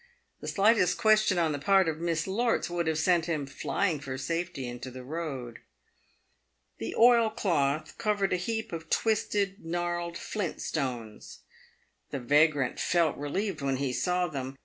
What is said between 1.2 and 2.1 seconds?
on the part of